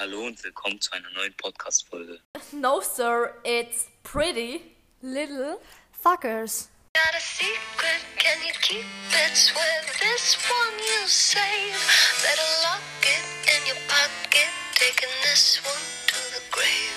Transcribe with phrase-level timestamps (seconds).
[0.00, 2.22] Hallo und willkommen zu einer neuen Podcast-Folge.
[2.52, 4.62] No, sir, it's pretty
[5.02, 5.60] little
[5.92, 6.70] fuckers.
[6.94, 9.36] Got a secret, can you keep it?
[9.36, 11.76] Swear this one you save.
[12.22, 16.96] Better lock it in your pocket, taking this one to the grave.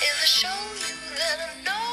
[0.00, 1.83] If I show you, then I know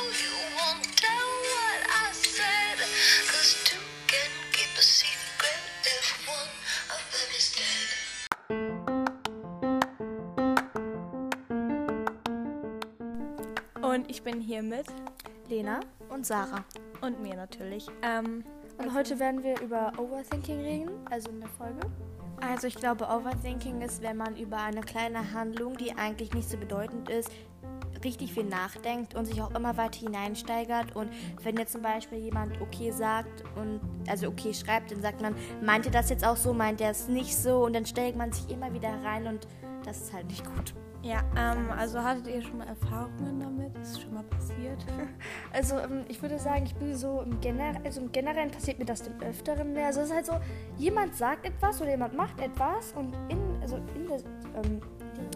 [13.92, 14.86] Und ich bin hier mit
[15.50, 16.64] Lena und Sarah.
[17.02, 17.88] und mir natürlich.
[18.04, 18.46] Ähm,
[18.78, 21.82] Und heute werden wir über Overthinking reden, also in der Folge.
[22.40, 26.56] Also ich glaube, Overthinking ist, wenn man über eine kleine Handlung, die eigentlich nicht so
[26.56, 27.30] bedeutend ist,
[28.02, 30.96] richtig viel nachdenkt und sich auch immer weiter hineinsteigert.
[30.96, 31.10] Und
[31.44, 35.86] wenn jetzt zum Beispiel jemand okay sagt und also okay schreibt, dann sagt man, meint
[35.86, 38.50] ihr das jetzt auch so, meint er es nicht so und dann steigt man sich
[38.50, 39.48] immer wieder rein und
[39.86, 40.74] das ist halt nicht gut.
[41.04, 43.78] ja, ähm, also hattet ihr schon mal Erfahrungen damit?
[43.78, 44.86] Ist schon mal passiert?
[45.54, 48.86] Also ähm, ich würde sagen, ich bin so im, Gener also im Generellen passiert mir
[48.86, 49.88] das dem Öfteren mehr.
[49.88, 50.40] Also es ist halt so,
[50.78, 54.18] jemand sagt etwas oder jemand macht etwas und in, also in der,
[54.64, 54.82] ähm,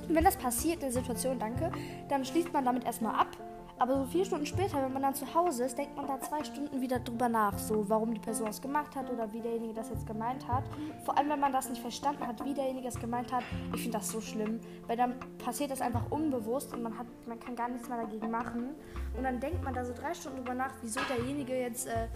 [0.07, 1.71] wenn das passiert in der Situation, danke,
[2.09, 3.35] dann schließt man damit erstmal ab.
[3.77, 6.43] Aber so vier Stunden später, wenn man dann zu Hause ist, denkt man da zwei
[6.43, 9.89] Stunden wieder drüber nach, so warum die Person es gemacht hat oder wie derjenige das
[9.89, 10.63] jetzt gemeint hat.
[11.03, 13.43] Vor allem, wenn man das nicht verstanden hat, wie derjenige es gemeint hat.
[13.73, 17.37] Ich finde das so schlimm, weil dann passiert das einfach unbewusst und man hat, man
[17.39, 18.69] kann gar nichts mehr dagegen machen.
[19.17, 22.07] Und dann denkt man da so drei Stunden drüber nach, wieso derjenige jetzt äh,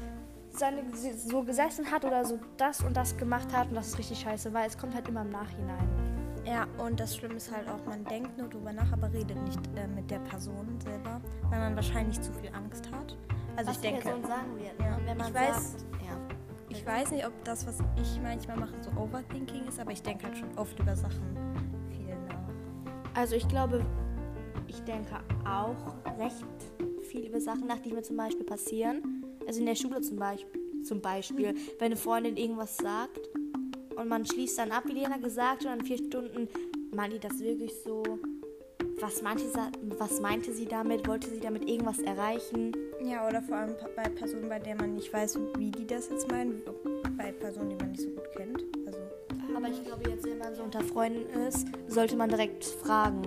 [0.52, 3.68] seine, so gesessen hat oder so das und das gemacht hat.
[3.68, 6.19] Und das ist richtig scheiße, weil es kommt halt immer im Nachhinein.
[6.50, 9.60] Ja, und das Schlimme ist halt auch, man denkt nur drüber nach, aber redet nicht
[9.76, 13.16] äh, mit der Person selber, weil man wahrscheinlich zu viel Angst hat.
[13.56, 14.98] Also ich denke, sagen wird, Ja.
[15.06, 16.18] wenn man Ich weiß- sagt, ja.
[16.70, 20.26] ich weiß nicht, ob das, was ich manchmal mache, so Overthinking ist, aber ich denke
[20.26, 21.22] halt schon oft über Sachen
[21.92, 23.14] viel nach.
[23.14, 23.86] Also ich glaube,
[24.68, 25.76] ich denke auch
[26.18, 26.46] recht
[27.04, 29.24] viel über Sachen nach, die mir zum Beispiel passieren.
[29.48, 33.20] Also in der Schule zum Beispiel, zum Beispiel wenn eine Freundin irgendwas sagt
[34.00, 36.48] und man schließt dann ab, wie Lena gesagt, und dann vier Stunden
[36.92, 38.04] meint die das wirklich so.
[39.02, 41.08] Was meinte, sie, was meinte sie damit?
[41.08, 42.76] Wollte sie damit irgendwas erreichen?
[43.02, 46.30] Ja, oder vor allem bei Personen, bei denen man nicht weiß, wie die das jetzt
[46.30, 46.62] meinen,
[47.18, 48.64] bei Personen, die man nicht so gut kennt.
[48.86, 49.00] Also
[49.56, 53.22] Aber ich glaube, jetzt, wenn man so unter Freunden ist, sollte man direkt fragen,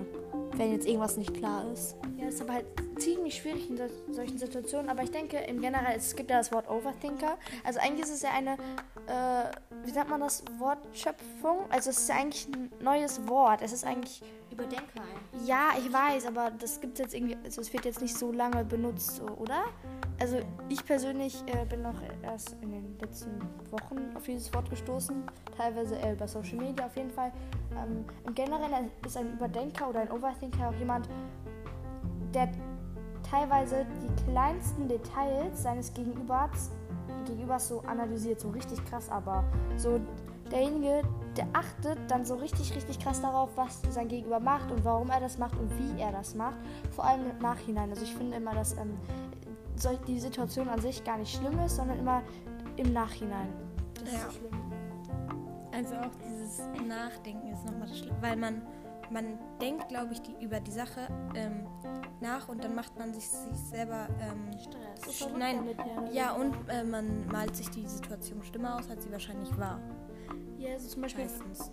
[0.57, 1.97] wenn jetzt irgendwas nicht klar ist.
[2.19, 2.67] Ja, das ist aber halt
[2.99, 4.91] ziemlich schwierig in so, solchen Situationen.
[4.91, 7.39] Aber ich denke, im Generell, es gibt ja das Wort Overthinker.
[7.65, 8.57] Also eigentlich ist es ja eine,
[9.07, 11.67] äh, wie nennt man das, Wortschöpfung?
[11.71, 13.63] Also es ist ja eigentlich ein neues Wort.
[13.63, 14.23] Es ist eigentlich...
[14.51, 15.03] Überdenker.
[15.47, 18.65] Ja, ich weiß, aber das gibt jetzt irgendwie, also es wird jetzt nicht so lange
[18.65, 19.65] benutzt, oder?
[20.21, 23.41] Also ich persönlich äh, bin noch erst in den letzten
[23.71, 25.25] Wochen auf dieses Wort gestoßen,
[25.57, 27.33] teilweise eher über Social Media auf jeden Fall.
[27.73, 31.09] Ähm, Im Generellen ist ein Überdenker oder ein Overthinker auch jemand,
[32.35, 32.51] der
[33.29, 36.71] teilweise die kleinsten Details seines Gegenübers,
[37.25, 39.45] Gegenübers so analysiert, so richtig krass, aber
[39.77, 40.01] so
[40.51, 41.03] derjenige,
[41.37, 45.21] der achtet dann so richtig, richtig krass darauf, was sein Gegenüber macht und warum er
[45.21, 46.59] das macht und wie er das macht.
[46.91, 47.89] Vor allem im Nachhinein.
[47.91, 48.99] Also ich finde immer, dass ähm,
[50.07, 52.23] die Situation an sich gar nicht schlimm ist, sondern immer
[52.77, 53.49] im Nachhinein.
[53.95, 54.19] Das Ja.
[54.29, 54.51] ist schlimm.
[55.75, 58.63] Also auch dieses Nachdenken ist nochmal das Schlimme, weil man,
[59.13, 61.01] man denkt, glaube ich, die, über die Sache
[61.35, 61.67] ähm,
[62.21, 64.51] nach und dann macht man sich, sich selber ähm,
[65.05, 66.11] So sch- nein, damit, ja.
[66.13, 69.81] ja und äh, man malt sich die Situation schlimmer aus, als sie wahrscheinlich war.
[70.59, 71.71] Ja, also zum Beispiel, Meistens.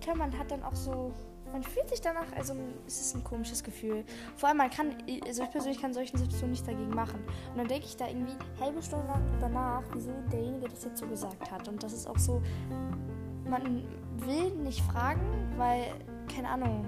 [0.00, 1.12] klar, man hat dann auch so,
[1.52, 2.54] man fühlt sich danach, also
[2.86, 4.04] es ist ein komisches Gefühl.
[4.36, 4.96] Vor allem, man kann,
[5.26, 7.20] also ich persönlich kann solchen Situationen nichts dagegen machen.
[7.52, 10.98] Und dann denke ich da irgendwie halbe Stunde lang drüber nach, wieso derjenige das jetzt
[10.98, 11.68] so gesagt hat.
[11.68, 12.42] Und das ist auch so,
[13.48, 13.84] man
[14.16, 15.20] will nicht fragen,
[15.56, 15.84] weil,
[16.32, 16.86] keine Ahnung,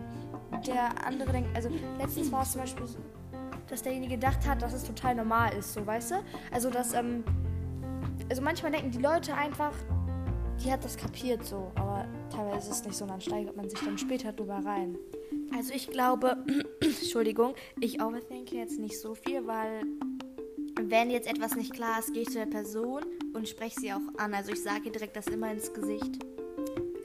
[0.67, 2.99] der andere denkt, also letztens war es zum Beispiel so,
[3.69, 6.15] dass derjenige gedacht hat, dass es total normal ist, so, weißt du?
[6.53, 7.25] Also, dass, ähm,
[8.29, 9.73] also manchmal denken die Leute einfach,
[10.65, 13.69] die hat das kapiert so, aber teilweise ist es nicht so, und dann steigert man
[13.69, 14.97] sich dann später drüber rein.
[15.57, 16.37] Also ich glaube,
[16.81, 19.83] Entschuldigung, ich overthinke jetzt nicht so viel, weil
[20.81, 23.03] wenn jetzt etwas nicht klar ist, gehe ich zu der Person
[23.35, 24.35] und spreche sie auch an.
[24.35, 26.25] Also ich sage ihr direkt das immer ins Gesicht.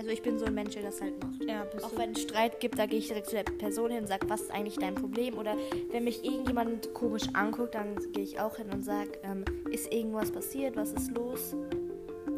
[0.02, 1.44] Also ich bin so ein Mensch, der das halt macht.
[1.48, 4.08] Ja, Auch wenn es Streit gibt, da gehe ich direkt zu der Person hin und
[4.08, 5.38] sage, was ist eigentlich dein Problem?
[5.38, 5.56] Oder
[5.92, 10.32] wenn mich irgendjemand komisch anguckt, dann gehe ich auch hin und sage, ähm, ist irgendwas
[10.32, 10.76] passiert?
[10.76, 11.56] Was ist los?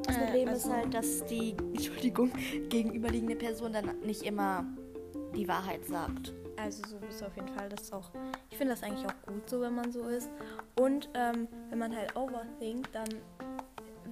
[0.06, 2.34] Das Äh, Problem also- ist halt, dass die, Entschuldigung,
[2.68, 4.66] gegenüberliegende Person dann nicht immer
[5.34, 6.34] die Wahrheit sagt.
[6.58, 7.70] Also so bist du auf jeden Fall.
[7.70, 8.12] Das ist auch.
[8.52, 10.30] Ich finde das eigentlich auch gut so, wenn man so ist.
[10.76, 13.08] Und ähm, wenn man halt overthinkt, dann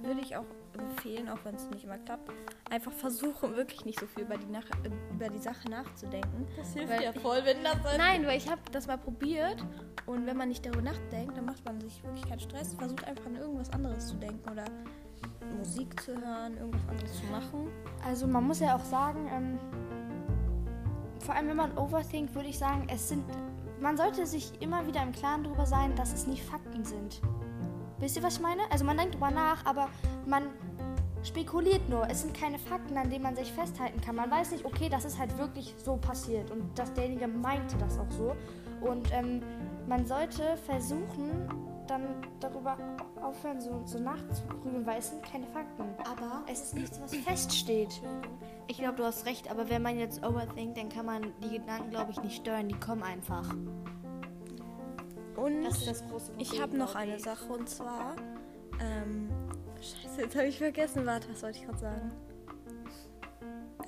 [0.02, 0.46] würde ich auch
[0.78, 2.30] empfehlen, auch wenn es nicht immer klappt.
[2.70, 4.64] Einfach versuchen, wirklich nicht so viel über die, nach
[5.10, 6.46] über die Sache nachzudenken.
[6.56, 9.64] Das hilft ja voll, wenn das Nein, weil ich habe das mal probiert
[10.06, 12.74] und wenn man nicht darüber nachdenkt, dann macht man sich wirklich keinen Stress.
[12.74, 14.64] Versucht einfach an irgendwas anderes zu denken oder
[15.58, 17.68] Musik zu hören, irgendwas anderes zu machen.
[18.04, 19.58] Also man muss ja auch sagen, ähm,
[21.20, 23.24] vor allem wenn man overthinkt, würde ich sagen, es sind.
[23.80, 27.20] Man sollte sich immer wieder im Klaren darüber sein, dass es nicht Fakten sind.
[27.98, 28.62] Wisst ihr, was ich meine?
[28.70, 29.88] Also man denkt drüber nach, aber
[30.26, 30.44] man
[31.22, 32.08] spekuliert nur.
[32.10, 34.16] Es sind keine Fakten, an denen man sich festhalten kann.
[34.16, 37.98] Man weiß nicht, okay, das ist halt wirklich so passiert und dass derjenige meinte das
[37.98, 38.34] auch so.
[38.80, 39.42] Und ähm,
[39.88, 41.48] man sollte versuchen,
[41.86, 42.02] dann
[42.40, 42.76] darüber
[43.20, 45.84] aufhören, so, so nachzugrübeln, weil es sind keine Fakten.
[46.10, 48.00] Aber Es ist nichts, was feststeht.
[48.66, 51.90] ich glaube, du hast recht, aber wenn man jetzt overthinkt, dann kann man die Gedanken,
[51.90, 52.68] glaube ich, nicht steuern.
[52.68, 53.48] Die kommen einfach.
[55.36, 56.40] Und Das ist das große Problem.
[56.40, 57.18] ich habe noch eine.
[57.18, 58.14] Sache und zwar.
[58.80, 59.28] Ähm,
[59.82, 61.04] scheiße, jetzt habe ich vergessen.
[61.06, 62.12] Warte, was wollte ich gerade sagen?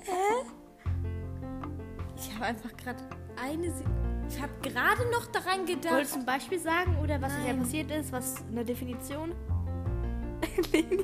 [0.03, 0.11] Hä?
[2.17, 3.03] Ich habe einfach gerade
[3.41, 3.71] eine.
[3.71, 3.83] Se
[4.27, 5.93] ich habe gerade noch daran gedacht.
[5.93, 7.59] Wolltest du ein Beispiel sagen oder was Nein.
[7.59, 8.11] passiert ist?
[8.11, 9.33] Was eine Definition?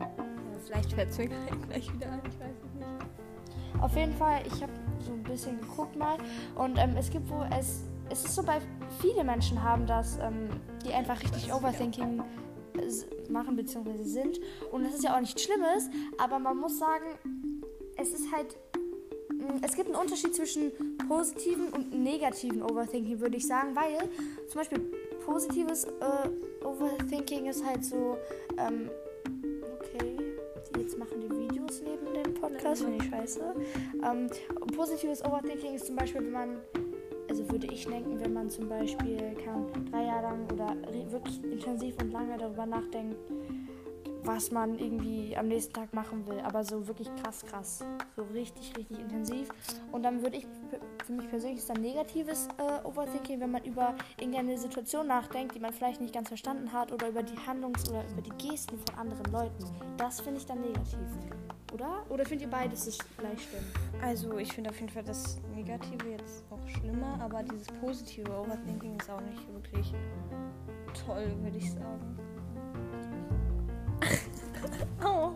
[0.00, 2.20] Ja, vielleicht fällt es mir gleich wieder ein.
[2.28, 3.82] Ich weiß es nicht.
[3.82, 6.16] Auf jeden Fall, ich habe so ein bisschen geguckt mal
[6.54, 8.60] und ähm, es gibt wo es es ist so bei
[9.00, 10.48] viele Menschen haben das, ähm,
[10.84, 12.24] die einfach richtig Overthinking s-
[13.30, 14.02] machen bzw.
[14.02, 14.40] sind
[14.72, 15.88] und das ist ja auch nichts Schlimmes,
[16.18, 17.18] aber man muss sagen,
[17.96, 18.56] es ist halt
[19.30, 20.72] mh, es gibt einen Unterschied zwischen
[21.08, 24.08] positiven und negativen Overthinking, würde ich sagen, weil
[24.48, 24.80] zum Beispiel
[25.24, 28.16] positives äh, Overthinking ist halt so,
[28.58, 28.90] ähm,
[29.78, 30.16] okay,
[30.78, 33.54] jetzt machen die Videos neben dem Podcast, finde ich scheiße.
[34.04, 34.28] Ähm,
[34.76, 36.60] positives Overthinking ist zum Beispiel, wenn man,
[37.34, 40.76] also würde ich denken, wenn man zum Beispiel kann, drei Jahre lang oder
[41.10, 43.16] wirklich intensiv und lange darüber nachdenkt,
[44.22, 47.84] was man irgendwie am nächsten Tag machen will, aber so wirklich krass, krass,
[48.14, 49.48] so richtig, richtig intensiv.
[49.90, 50.46] Und dann würde ich,
[51.04, 55.60] für mich persönlich ist dann negatives äh, Overthinking, wenn man über irgendeine Situation nachdenkt, die
[55.60, 58.94] man vielleicht nicht ganz verstanden hat oder über die Handlungs- oder über die Gesten von
[58.96, 59.64] anderen Leuten.
[59.96, 61.00] Das finde ich dann negativ.
[61.74, 62.04] Oder?
[62.08, 63.64] Oder findet ihr beides ist gleich schlimm?
[64.00, 68.96] Also, ich finde auf jeden Fall das Negative jetzt auch schlimmer, aber dieses positive Overthinking
[68.96, 69.92] ist auch nicht wirklich
[71.04, 72.18] toll, würde ich sagen.
[75.04, 75.32] Oh.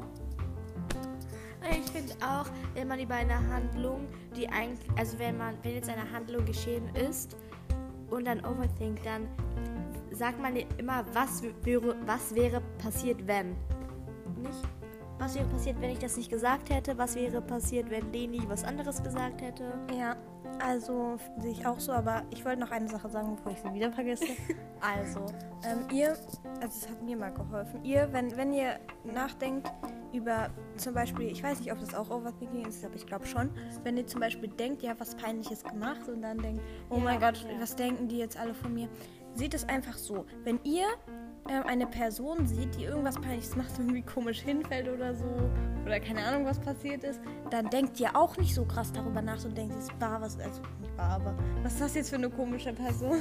[1.71, 5.91] Ich finde auch, wenn man über eine Handlung, die eigentlich, also wenn man, wenn jetzt
[5.91, 7.37] eine Handlung geschehen ist
[8.09, 9.29] und dann overthinkt, dann
[10.13, 13.51] sagt man immer, was wäre, was wäre passiert, wenn.
[14.37, 14.78] Nicht?
[15.19, 16.97] Was wäre passiert, wenn ich das nicht gesagt hätte?
[16.97, 19.73] Was wäre passiert, wenn Leni was anderes gesagt hätte?
[19.97, 20.17] Ja,
[20.61, 23.73] also sehe ich auch so, aber ich wollte noch eine Sache sagen, bevor ich sie
[23.75, 24.27] wieder vergesse.
[24.81, 25.27] also,
[25.65, 26.11] ähm, ihr,
[26.61, 29.71] also es hat mir mal geholfen, ihr, wenn, wenn ihr nachdenkt
[30.13, 33.51] über zum Beispiel, ich weiß nicht, ob das auch Overthinking ist, aber ich glaube schon,
[33.83, 37.01] wenn ihr zum Beispiel denkt, ihr habt was Peinliches gemacht und dann denkt, oh Ja,
[37.05, 37.61] mein Gott, ja.
[37.61, 38.89] was denken die jetzt alle von mir?
[39.35, 40.87] Seht es einfach so, wenn ihr
[41.49, 45.25] ähm, eine Person sieht, die irgendwas Peinliches macht, irgendwie komisch hinfällt oder so,
[45.85, 49.43] oder keine Ahnung, was passiert ist, dann denkt ihr auch nicht so krass darüber nach
[49.45, 52.17] und denkt, es ist bar, was, also nicht bar, aber was ist das jetzt für
[52.17, 53.19] eine komische Person?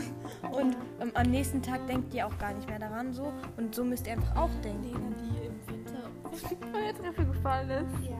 [0.52, 3.84] Und ähm, am nächsten Tag denkt ihr auch gar nicht mehr daran so und so
[3.84, 4.84] müsst ihr einfach auch denken.
[4.84, 8.10] die im Winter auf die Feuertreppe gefallen ist.
[8.10, 8.18] Ja.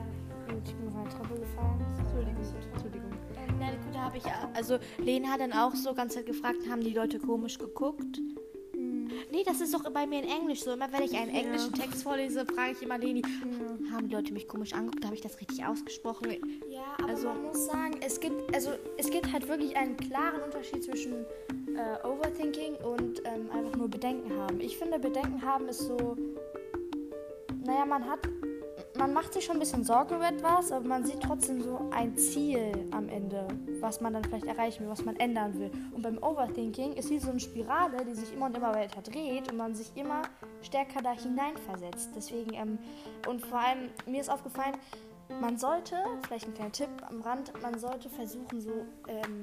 [0.48, 1.86] Gut, ich bin von der Treppe gefallen.
[1.98, 3.10] Entschuldigung, Entschuldigung.
[3.58, 4.24] Nein, gut, da habe ich,
[4.54, 8.20] also Lena hat dann auch so ganz Zeit gefragt, haben die Leute komisch geguckt?
[9.38, 10.72] Nee, das ist doch bei mir in Englisch so.
[10.72, 13.22] Immer wenn ich einen englischen Text vorlese, frage ich immer Leni,
[13.92, 15.04] haben die Leute mich komisch angeguckt?
[15.04, 16.32] Habe ich das richtig ausgesprochen?
[16.68, 20.42] Ja, aber Also- man muss sagen, es gibt, also, es gibt halt wirklich einen klaren
[20.42, 21.24] Unterschied zwischen
[21.68, 24.58] äh, Overthinking und ähm, einfach nur Bedenken haben.
[24.58, 26.16] Ich finde, Bedenken haben ist so,
[27.64, 28.18] naja, man hat,
[28.98, 32.16] man macht sich schon ein bisschen Sorgen über etwas, aber man sieht trotzdem so ein
[32.16, 33.46] Ziel am Ende,
[33.80, 35.70] was man dann vielleicht erreichen will, was man ändern will.
[35.94, 39.50] Und beim Overthinking ist wie so eine Spirale, die sich immer und immer weiter dreht
[39.50, 40.22] und man sich immer
[40.62, 42.10] stärker da hineinversetzt.
[42.16, 42.78] Deswegen, ähm,
[43.28, 44.76] und vor allem, mir ist aufgefallen,
[45.40, 48.72] man sollte, vielleicht ein kleiner Tipp am Rand, man sollte versuchen, so
[49.06, 49.42] ähm,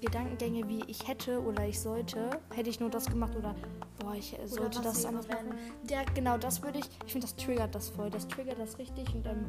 [0.00, 3.54] Gedankengänge wie ich hätte oder ich sollte, hätte ich nur das gemacht oder
[3.98, 5.54] boah, ich sollte das anders machen.
[5.88, 8.10] Ja, genau, das würde ich, ich finde, das triggert das voll.
[8.10, 9.46] Das triggert das richtig und ähm,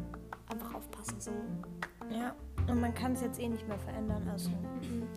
[0.49, 1.19] einfach aufpassen.
[1.19, 1.31] So.
[2.09, 2.33] Ja,
[2.67, 4.49] und man kann es jetzt eh nicht mehr verändern, also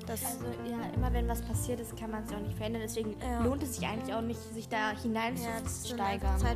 [0.06, 2.82] das Also ja, immer wenn was passiert ist, kann man es auch nicht verändern.
[2.84, 3.44] Deswegen Ja.
[3.44, 6.38] lohnt es sich eigentlich auch nicht, sich da ja, hineinzusteigern.
[6.38, 6.48] sich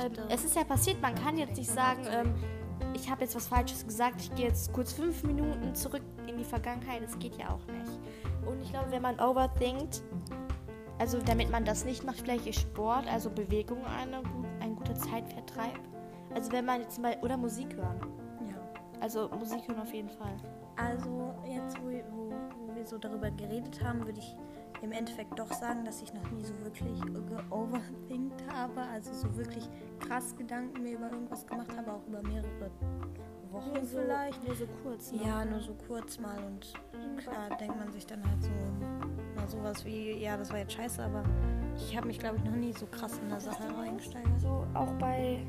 [0.00, 2.34] Ähm, es ist ja passiert, man kann jetzt nicht sagen, ähm,
[2.94, 6.44] ich habe jetzt was Falsches gesagt, ich gehe jetzt kurz fünf Minuten zurück in die
[6.44, 7.02] Vergangenheit.
[7.02, 7.90] Das geht ja auch nicht.
[8.46, 10.02] Und ich glaube, wenn man overthinkt,
[10.98, 14.22] also damit man das nicht macht, vielleicht ist Sport, also Bewegung eine,
[14.60, 15.78] ein guter Zeitvertreib.
[16.34, 18.00] Also wenn man jetzt mal, oder Musik hören.
[18.48, 18.56] Ja.
[19.00, 20.36] Also Musik hören auf jeden Fall.
[20.76, 24.36] Also jetzt, wo, wo, wo wir so darüber geredet haben, würde ich
[24.82, 28.82] im Endeffekt doch sagen, dass ich noch nie so wirklich geoverthinkt habe.
[28.92, 29.68] Also so wirklich
[30.00, 32.48] krass Gedanken mir über irgendwas gemacht habe, auch über mehrere
[33.54, 34.44] Wochen vielleicht.
[34.44, 35.12] Nur so kurz.
[35.12, 35.20] Ne?
[35.24, 36.72] Ja, nur so kurz mal und
[37.18, 38.50] klar denkt man sich dann halt so
[39.36, 41.22] mal sowas wie, ja, das war jetzt scheiße, aber
[41.76, 44.40] ich habe mich glaube ich noch nie so krass in der Sache reingesteigert.
[44.40, 45.44] So auch bei.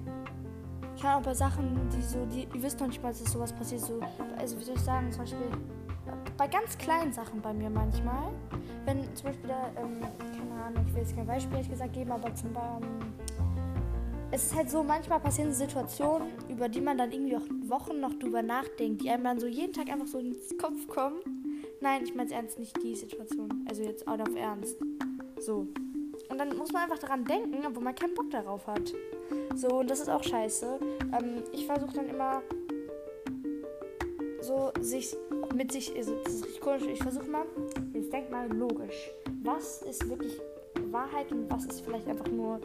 [0.95, 3.51] Ich kann auch bei Sachen, die so, die, ihr wisst noch nicht mal, dass sowas
[3.51, 3.81] passiert.
[3.81, 3.99] So,
[4.37, 5.37] also wie soll ich sagen, zum Beispiel
[6.37, 8.31] bei ganz kleinen Sachen bei mir manchmal.
[8.85, 12.11] Wenn zum Beispiel da, ähm, keine Ahnung, ich will jetzt kein Beispiel ehrlich gesagt geben,
[12.11, 12.87] aber zum Beispiel.
[14.31, 18.13] Es ist halt so, manchmal passieren Situationen, über die man dann irgendwie auch Wochen noch
[18.13, 21.19] drüber nachdenkt, die einem dann so jeden Tag einfach so ins Kopf kommen.
[21.79, 23.65] Nein, ich meine es ernst, nicht die Situation.
[23.69, 24.77] Also jetzt out of ernst.
[25.39, 25.67] So.
[26.29, 28.93] Und dann muss man einfach daran denken, obwohl man keinen Bock darauf hat.
[29.55, 30.79] So, und das ist auch scheiße.
[31.17, 32.41] Ähm, ich versuche dann immer
[34.41, 35.15] so sich
[35.53, 37.45] mit sich, also das ist richtig komisch, ich versuche mal,
[37.93, 39.11] jetzt denk mal logisch.
[39.43, 40.39] Was ist wirklich
[40.91, 42.59] Wahrheit und was ist vielleicht einfach nur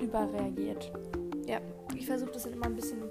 [0.00, 0.92] überreagiert?
[1.46, 1.60] Ja,
[1.94, 3.02] ich versuche das dann immer ein bisschen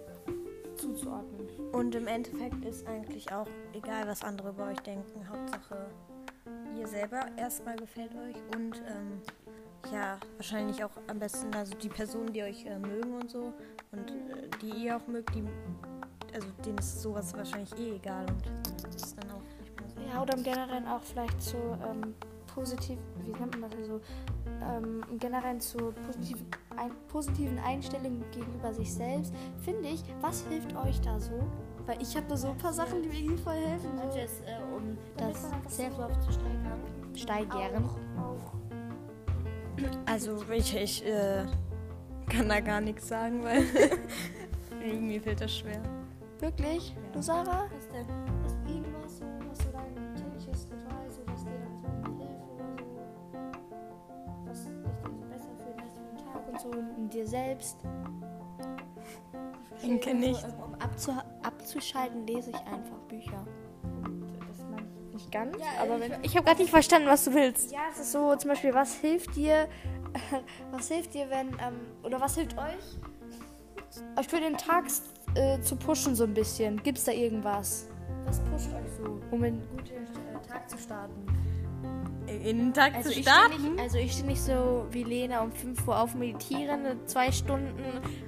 [0.75, 1.47] zuzuordnen.
[1.71, 5.27] Und im Endeffekt ist eigentlich auch egal, was andere über euch denken.
[5.27, 5.89] Hauptsache,
[6.79, 9.21] ihr selber erstmal gefällt euch und ähm,
[9.91, 13.53] ja, wahrscheinlich auch am besten, also die Personen, die euch äh, mögen und so
[13.91, 15.43] und äh, die ihr auch mögt, die,
[16.33, 20.13] also denen ist sowas wahrscheinlich eh egal und ist dann auch nicht mehr so.
[20.13, 22.15] Ja, oder im Generellen auch vielleicht zu ähm,
[22.53, 24.01] positiv, wie nennt man das also,
[24.61, 26.43] ähm, im Generellen zu positiv,
[27.07, 31.39] positiven Einstellungen gegenüber sich selbst, finde ich, was hilft euch da so?
[31.85, 33.89] Weil ich habe da so ein paar Sachen, die mir irgendwie voll helfen.
[34.11, 34.17] So.
[34.17, 36.81] Jetzt, äh, um das Self-Love zu steigern.
[37.15, 37.89] Steigern.
[40.07, 41.45] Also ich, ich äh,
[42.27, 43.63] kann da gar nichts sagen, weil
[44.83, 45.83] irgendwie fällt das schwer.
[46.39, 46.95] Wirklich?
[47.13, 47.65] Du, Sarah?
[47.75, 48.36] Was denn?
[56.73, 57.77] So in dir selbst?
[59.81, 60.43] Denke nicht.
[60.63, 61.11] Um abzu
[61.43, 63.45] abzuschalten, lese ich einfach Bücher.
[64.49, 66.23] Das meine ich nicht ganz, Ja, aber ich- wenn...
[66.23, 67.71] Ich habe gerade nicht verstanden, was du willst.
[67.71, 69.67] Ja, es ist so, zum Beispiel, was hilft dir,
[70.71, 72.99] was hilft dir, wenn, ähm, oder was hilft euch,
[74.19, 74.85] euch für den Tag
[75.35, 76.81] äh, zu pushen so ein bisschen?
[76.83, 77.87] Gibt es da irgendwas?
[78.25, 80.07] Was pusht euch so, um einen guten
[80.47, 81.25] Tag zu starten?
[82.27, 83.71] In den Tag Also zu ich stehe starten?
[83.73, 87.73] nicht, also ich stehe nicht so wie Lena um 5 Uhr auf meditieren, zwei Stunden,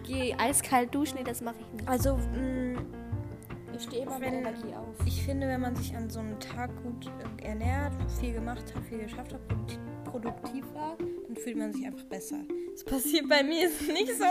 [0.08, 1.88] gehe eiskalt duschen, nee, das mache ich nicht.
[1.90, 2.82] Also, mh,
[3.76, 5.06] Ich stehe immer Wenn- mit Energie auf.
[5.06, 7.10] ich finde, wenn man sich an so einem Tag gut
[7.42, 9.78] äh, ernährt, viel gemacht hat, viel geschafft hat, produkti-
[10.10, 12.40] produktiv war, dann fühlt man sich einfach besser.
[12.72, 14.26] Das passiert bei mir ist nicht so.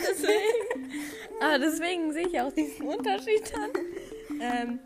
[0.00, 0.90] Deswegen,
[1.40, 3.70] aber deswegen sehe ich auch diesen Unterschied dann.
[4.40, 4.78] Ähm,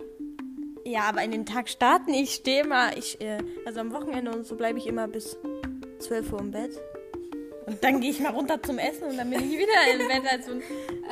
[0.88, 4.46] ja, aber in den Tag starten, ich stehe mal, ich, äh, also am Wochenende und
[4.46, 5.38] so bleibe ich immer bis
[5.98, 6.80] 12 Uhr im Bett.
[7.66, 10.22] Und dann gehe ich mal runter zum Essen und dann bin ich wieder im Bett.
[10.30, 10.52] Also,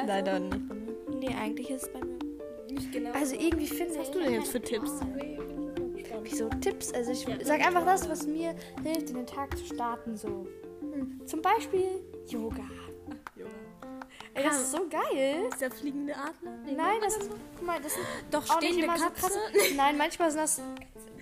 [0.06, 0.60] leider nicht.
[1.20, 2.16] Nee, eigentlich ist es bei mir
[2.76, 3.10] nicht genau.
[3.12, 3.98] Also irgendwie finde ich...
[3.98, 4.92] Was hast du denn jetzt für Tipps?
[6.22, 6.92] Wieso Tipps?
[6.92, 10.46] Also ich sag einfach das, was mir hilft, in den Tag zu starten so.
[10.80, 11.20] Hm.
[11.24, 12.68] Zum Beispiel Yoga.
[14.36, 15.46] Ey, das ist so geil.
[15.48, 16.52] Ist der fliegende Adler?
[16.64, 17.30] Nein, das ist.
[17.56, 19.20] Guck mal, das sind Doch, stehende immer so Katze.
[19.20, 19.38] krass.
[19.74, 20.60] Nein, manchmal sind das.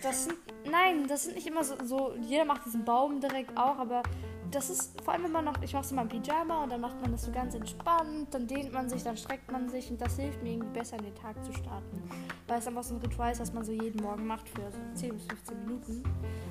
[0.03, 0.35] Das sind.
[0.69, 2.15] Nein, das sind nicht immer so, so.
[2.23, 4.03] Jeder macht diesen Baum direkt auch, aber
[4.51, 5.63] das ist vor allem, wenn man noch.
[5.63, 8.35] Ich mache es immer im Pyjama und dann macht man das so ganz entspannt.
[8.35, 11.05] Dann dehnt man sich, dann streckt man sich und das hilft mir irgendwie besser in
[11.05, 12.03] den Tag zu starten.
[12.49, 14.79] Weil es einfach so ein Ritual ist, was man so jeden Morgen macht für so
[14.95, 16.03] 10 bis 15 Minuten.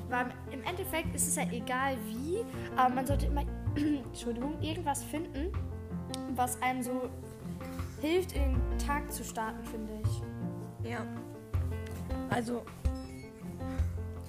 [0.10, 2.46] Weil im Endeffekt ist es ja egal wie,
[2.78, 3.44] aber man sollte immer.
[3.76, 5.52] Entschuldigung, irgendwas finden,
[6.36, 7.10] was einem so
[8.02, 10.90] hilft, in den Tag zu starten, finde ich.
[10.90, 11.06] Ja.
[12.30, 12.64] Also,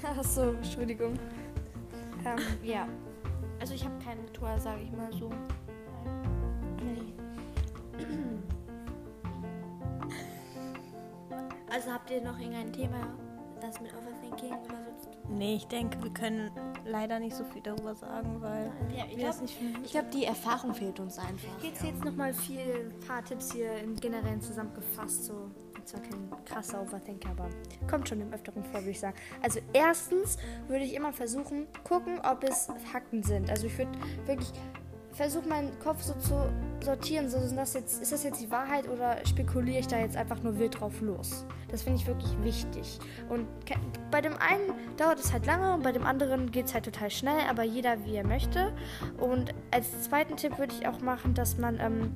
[0.19, 1.19] Achso, Entschuldigung.
[2.25, 2.87] Ähm, ja.
[3.61, 5.31] Also ich habe kein Ritual, sage ich mal so.
[11.71, 13.09] Also habt ihr noch irgendein Thema,
[13.61, 16.51] das mit Overthinking oder so nee, ich denke, wir können
[16.85, 19.85] leider nicht so viel darüber sagen, weil Ja, ich glaube, nicht finden.
[19.85, 21.63] ich glaub, die Erfahrung fehlt uns einfach.
[21.63, 25.25] Jetzt jetzt nochmal viel, ein paar Tipps hier im Generellen zusammengefasst.
[25.25, 27.49] So, bin zwar kein krasser Overthinker, aber
[27.89, 29.17] kommt schon im Öfteren vor, würde ich sagen.
[29.43, 30.37] Also, erstens
[30.69, 33.51] würde ich immer versuchen, gucken, ob es Fakten sind.
[33.51, 33.93] Also, ich würde
[34.27, 34.53] wirklich
[35.13, 36.49] versuchen, meinen Kopf so zu
[36.85, 37.29] sortieren.
[37.29, 40.43] So, sind das jetzt, ist das jetzt die Wahrheit oder spekuliere ich da jetzt einfach
[40.43, 41.45] nur wild drauf los?
[41.69, 42.99] Das finde ich wirklich wichtig.
[43.29, 43.47] Und
[44.11, 47.11] bei dem einen dauert es halt lange und bei dem anderen geht es halt total
[47.11, 48.73] schnell, aber jeder wie er möchte.
[49.19, 52.13] Und als zweiten Tipp würde ich auch machen, dass man ähm,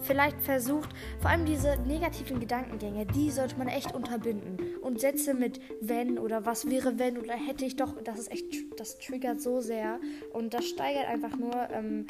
[0.00, 4.58] vielleicht versucht, vor allem diese negativen Gedankengänge, die sollte man echt unterbinden.
[4.82, 8.44] Und Sätze mit wenn oder was wäre wenn oder hätte ich doch, das ist echt,
[8.76, 10.00] das triggert so sehr.
[10.32, 12.06] Und das steigert einfach nur ähm,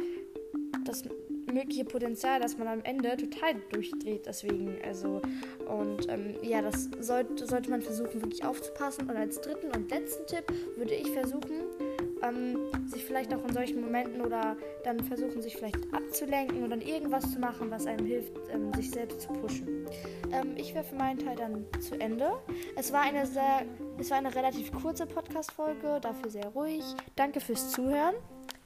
[0.84, 1.04] das
[1.52, 4.26] mögliche Potenzial, dass man am Ende total durchdreht.
[4.26, 5.20] Deswegen, also,
[5.66, 9.08] und ähm, ja, das sollte, sollte man versuchen, wirklich aufzupassen.
[9.08, 10.44] Und als dritten und letzten Tipp
[10.76, 11.62] würde ich versuchen,
[12.22, 16.80] ähm, sich vielleicht auch in solchen Momenten oder dann versuchen, sich vielleicht abzulenken und dann
[16.80, 19.86] irgendwas zu machen, was einem hilft, ähm, sich selbst zu pushen.
[20.32, 22.32] Ähm, ich wäre für meinen Teil dann zu Ende.
[22.76, 23.62] Es war eine sehr,
[23.98, 26.84] es war eine relativ kurze Podcast-Folge, dafür sehr ruhig.
[27.16, 28.14] Danke fürs Zuhören.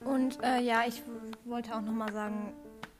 [0.04, 1.02] Und äh, ja, ich
[1.44, 2.52] wollte auch nochmal sagen,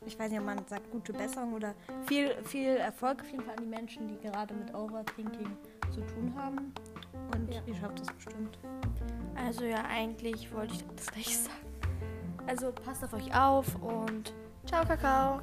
[0.07, 1.75] ich weiß nicht, ob man sagt gute Besserung oder
[2.07, 5.57] viel, viel Erfolg auf jeden Fall an die Menschen, die gerade mit Overthinking
[5.91, 6.73] zu tun haben.
[7.35, 8.59] Und ihr schafft das bestimmt.
[9.35, 11.73] Also ja, eigentlich wollte ich das gleich sagen.
[12.47, 14.33] Also passt auf euch auf und
[14.67, 15.41] ciao, Kakao.